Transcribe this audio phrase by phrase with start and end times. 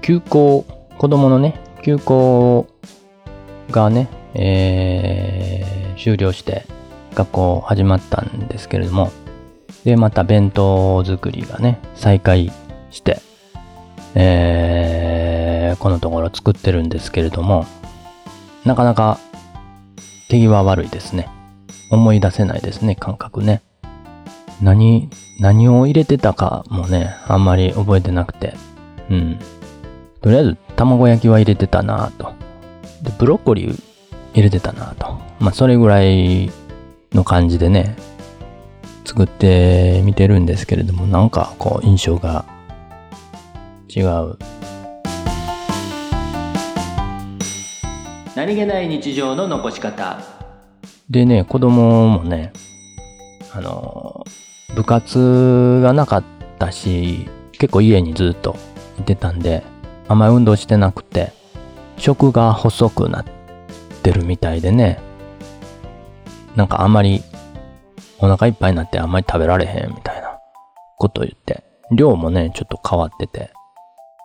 [0.00, 0.64] 休校、
[0.98, 2.66] 子供のね、休校
[3.70, 6.64] がね、えー、終了して
[7.14, 9.10] 学校始まったんですけれども、
[9.84, 12.52] で、また弁当作りがね、再開
[12.90, 13.20] して、
[14.14, 17.66] えー、このところ作ってるんですけれども、
[18.64, 19.18] なかなか
[20.28, 21.28] 手際悪いですね。
[21.90, 23.60] 思い出せないですね、感覚ね。
[24.62, 28.54] 何、何を入れてたかもね、あんまり覚えてなくて。
[29.10, 29.38] うん。
[30.22, 32.32] とりあえず、卵焼きは入れてたなと。
[33.02, 33.82] で、ブロッコリー
[34.34, 35.18] 入れてたなと。
[35.40, 36.48] まあ、それぐらい
[37.12, 37.96] の感じでね、
[39.04, 42.44] 作ってみてるんですけれども、なんかこう、印象が
[43.88, 44.38] 違う。
[48.36, 50.20] 何気ない日常の残し方。
[51.10, 52.52] でね、子供もね、
[53.52, 54.24] あの、
[54.76, 56.24] 部活がなかっ
[56.60, 58.56] たし、結構家にずっと
[59.00, 59.71] いてたんで、
[60.12, 61.32] あんまり運動してなくて、
[61.96, 63.24] 食が細くなっ
[64.02, 65.00] てるみたいでね、
[66.54, 67.22] なんかあんまり
[68.18, 70.38] お腹いっぱいになってあんまり食べられへんみたいな
[70.98, 73.54] ことを言って、量もね、ちょっと変わってて、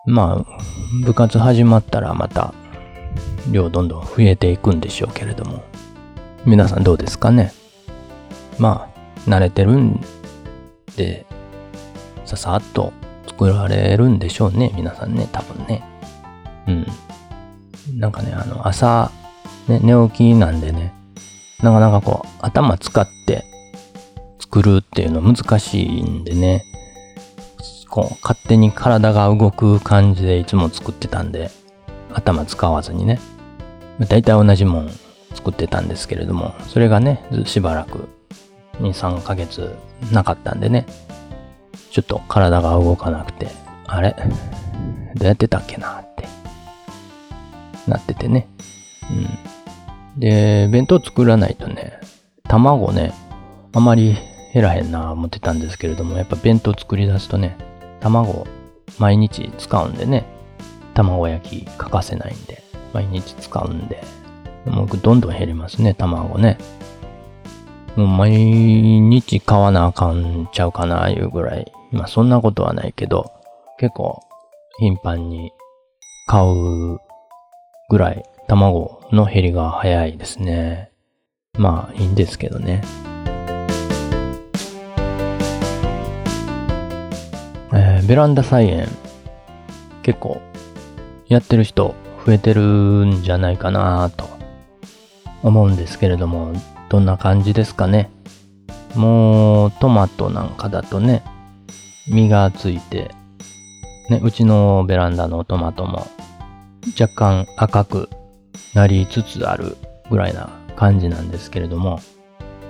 [0.04, 0.58] まあ、
[1.06, 2.52] 部活始まったらまた
[3.50, 5.64] 量どんどん増えていくんでしょうけれども、
[6.44, 7.54] 皆さんどうですかね。
[8.58, 8.90] ま
[9.26, 10.04] あ、慣れてるん
[10.96, 11.24] で、
[12.26, 12.92] ささっと
[13.38, 15.84] 作られるんでしょうね、皆さんね、多分ね。
[16.66, 16.86] うん。
[17.96, 19.12] なんかね、あの、朝、
[19.68, 20.92] ね、寝起きなんでね、
[21.62, 23.44] なかなかこう、頭使って
[24.40, 26.64] 作るっていうの難しいんでね、
[27.88, 31.52] こう、勝手に体が動く感じでいつも作ってたんで、
[32.12, 33.20] 頭使わずにね、
[34.00, 34.90] 大体同じもん
[35.34, 38.08] 作ってたんですけれども、それがね、しばらく
[38.80, 39.76] 2、3ヶ月
[40.10, 40.86] なかったんでね、
[41.90, 43.48] ちょっと体が動かなくて、
[43.86, 44.14] あれ？
[45.14, 46.28] どうやってたっけなって
[47.86, 48.46] なっててね。
[49.10, 50.20] うん。
[50.20, 51.98] で、弁当作らないとね、
[52.44, 53.12] 卵ね、
[53.72, 54.16] あまり
[54.52, 57.56] 減らへんな思ってたんですけれども、やっぱ弁当作り出すとね、
[58.00, 58.46] 卵
[58.98, 60.24] 毎日使うんでね、
[60.94, 64.02] 卵焼き欠かせないんで、毎日使うんで、
[64.66, 66.58] もうどんどん減りますね、卵ね。
[67.96, 71.72] もう毎日買わなあかんちゃうかな、いうぐらい。
[71.90, 73.32] まあそんなことはないけど、
[73.78, 74.20] 結構
[74.78, 75.52] 頻繁に
[76.26, 76.98] 買う
[77.88, 80.90] ぐらい卵の減りが早いですね。
[81.56, 82.82] まあいいんですけどね。
[87.72, 88.88] えー、ベランダ菜園
[90.02, 90.40] 結構
[91.26, 91.94] やってる人
[92.24, 94.28] 増えてるんじゃないかなと
[95.42, 96.52] 思うんですけれども、
[96.88, 98.10] どんな感じですかね。
[98.94, 101.22] もうトマトなんかだとね、
[102.10, 103.10] 実がついて、
[104.10, 106.06] ね、うちのベランダのトマトも
[106.98, 108.10] 若干赤く
[108.74, 109.76] なりつつある
[110.10, 112.00] ぐらいな感じなんですけれども、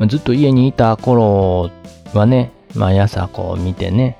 [0.09, 1.71] ずっと家にいた頃
[2.15, 4.19] はね、毎朝こう見てね、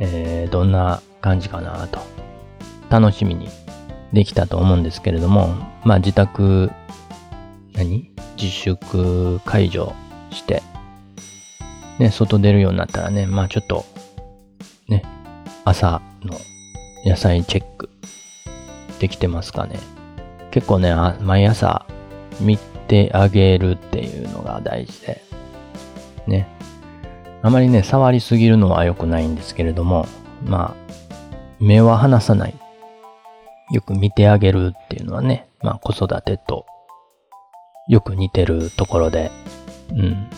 [0.00, 2.00] えー、どんな感じかなと、
[2.90, 3.48] 楽しみに
[4.12, 5.54] できたと思うんですけれども、
[5.84, 6.70] まあ自宅、
[7.74, 8.10] 何？
[8.36, 9.94] 自粛解除
[10.30, 10.62] して、
[11.98, 13.84] ね、外出るようになったらね、まあちょっと、
[14.88, 15.02] ね、
[15.64, 16.38] 朝の
[17.04, 17.90] 野菜チェック
[18.98, 19.78] できてますかね。
[20.50, 21.86] 結構ね、毎朝
[22.40, 25.22] 見てあげるっていうのが大事で、
[26.26, 26.48] ね。
[27.42, 30.06] あまりね、触りすぎるのは良くないんですけれども、
[30.44, 30.94] まあ、
[31.60, 32.54] 目は離さない。
[33.70, 36.66] よく見てあげるっていうのはね、まあ子育てと
[37.88, 39.30] よく似てるところで、
[39.90, 40.28] うん。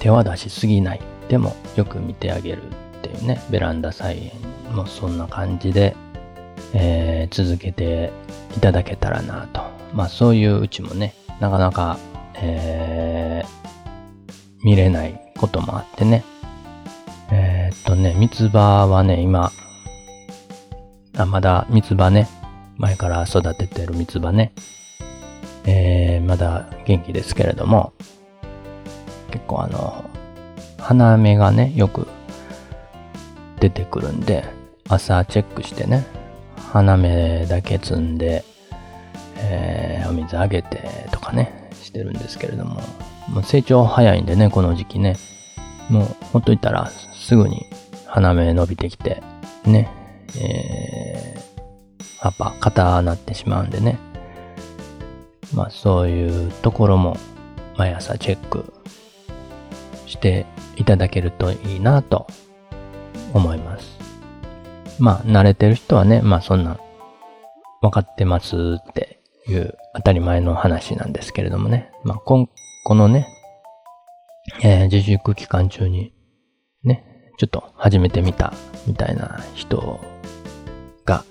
[0.00, 1.00] 手は出しすぎない。
[1.28, 2.62] でもよく見てあげる
[2.98, 4.32] っていうね、ベランダ菜
[4.70, 5.94] 園もそんな感じで、
[6.74, 8.12] えー、続けて
[8.56, 9.62] いただけたらなと。
[9.94, 11.98] まあそういううちもね、なかなか、
[12.34, 16.24] えー、見れないこともあってね。
[17.30, 19.52] えー、っとね、三つ葉はね、今、
[21.16, 22.28] あ、まだ三つ葉ね、
[22.76, 24.52] 前から育ててる三つ葉ね、
[25.66, 27.92] えー、まだ元気ですけれども、
[29.30, 30.04] 結構あの、
[30.78, 32.08] 花芽がね、よく
[33.58, 34.44] 出てくるんで、
[34.88, 36.06] 朝チェックしてね、
[36.72, 38.44] 花芽だけ摘んで、
[39.36, 42.80] えー、お水あげてとかね、してるんですけれども、
[43.28, 45.16] もう成長早いんでね、この時期ね、
[45.88, 47.66] もうほっといたらすぐに
[48.06, 49.22] 花芽伸びてきて、
[49.64, 49.90] ね、
[50.38, 53.98] えー、葉っぱ硬なってしまうんでね、
[55.54, 57.16] まあそういうところも
[57.76, 58.72] 毎朝チェック
[60.06, 60.46] して
[60.76, 62.26] いただけるといいなと
[63.32, 63.98] 思います。
[64.98, 66.78] まあ、慣れてる人はね、まあそんな、
[67.80, 71.92] 分かってますっていう当たり前の話なんですけれどもね。
[72.04, 72.48] まあ、こ
[72.84, 73.28] このね、
[74.62, 76.12] えー、自粛期間中に、
[76.82, 77.04] ね、
[77.38, 78.52] ちょっと始めてみた
[78.86, 80.00] みたいな人
[81.04, 81.24] が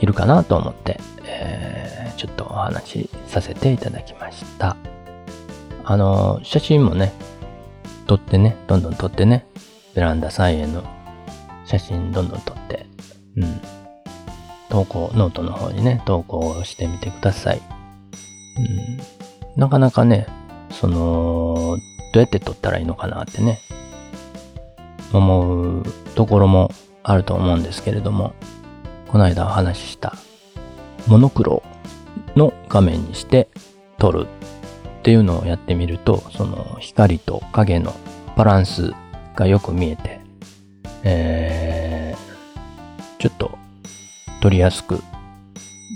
[0.00, 4.76] いるかなと思って、えー、ちょっとお話しさせていただきました。
[5.84, 7.12] あの、写真もね、
[8.06, 9.46] 撮ってね、どんどん撮ってね、
[9.94, 10.82] ベランダ菜園の
[11.66, 12.86] 写真どんどん撮って、
[13.36, 13.60] うん。
[14.68, 17.60] 投稿、ノートの方にね、投稿してみてください。
[18.58, 19.60] うん。
[19.60, 20.26] なかなかね、
[20.70, 21.78] その、
[22.12, 23.60] どうやって撮ったらいいのかなってね、
[25.12, 25.82] 思う
[26.14, 26.70] ところも
[27.02, 28.34] あると思うんですけれども、
[29.08, 30.14] この間お話しした
[31.06, 31.62] モノクロ
[32.34, 33.48] の画面にして
[33.98, 37.94] 撮るっていうのをやってみると、その光と影の
[38.36, 38.92] バランス
[39.36, 40.15] がよく見えて、
[41.08, 43.56] えー、ちょっと
[44.40, 45.04] 撮りやすく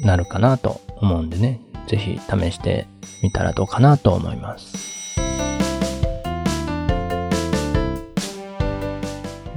[0.04, 2.86] なるかなと思うんでね、ぜひ試して
[3.20, 5.20] みたらどうかなと思います。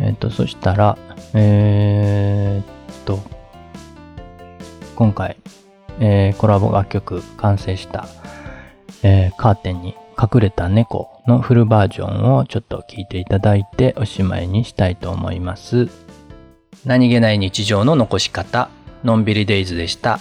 [0.01, 0.97] えっ、と、そしたら、
[1.35, 3.19] えー、っと、
[4.95, 5.37] 今回、
[5.99, 8.07] えー、コラボ楽曲完成した、
[9.03, 15.89] えー、カーテンに隠れた猫のフルバージョンをちょっと聞いていただいておしまいにしたいと思います。
[16.85, 18.69] 何気ない日常の残し方、
[19.03, 20.19] のんびりデイズでした。